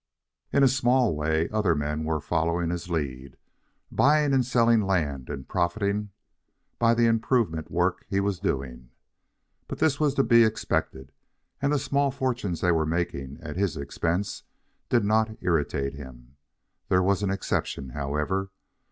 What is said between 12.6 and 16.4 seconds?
they were making at his expense did not irritate him.